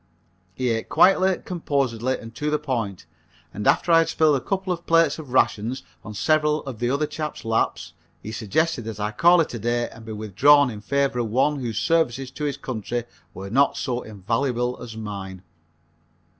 He 0.55 0.69
ate 0.69 0.89
quietly, 0.89 1.37
composedly 1.45 2.17
and 2.17 2.33
to 2.33 2.49
the 2.49 2.57
point, 2.57 3.05
and 3.53 3.67
after 3.67 3.91
I 3.91 3.99
had 3.99 4.09
spilled 4.09 4.35
a 4.35 4.39
couple 4.41 4.73
of 4.73 4.87
plates 4.87 5.19
of 5.19 5.31
rations 5.31 5.83
on 6.03 6.15
several 6.15 6.61
of 6.63 6.79
the 6.79 6.89
other 6.89 7.05
chiefs' 7.05 7.45
laps 7.45 7.93
he 8.23 8.31
suggested 8.31 8.83
that 8.85 8.99
I 8.99 9.11
call 9.11 9.41
it 9.41 9.53
a 9.53 9.59
day 9.59 9.89
and 9.91 10.03
be 10.03 10.11
withdrawn 10.13 10.71
in 10.71 10.81
favor 10.81 11.19
of 11.19 11.29
one 11.29 11.59
whose 11.59 11.77
services 11.77 12.31
to 12.31 12.45
his 12.45 12.57
country 12.57 13.03
were 13.35 13.51
not 13.51 13.77
so 13.77 14.01
invaluable 14.01 14.81
as 14.81 14.97
mine. 14.97 15.43